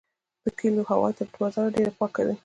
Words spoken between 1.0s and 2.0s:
تر بازار ډیره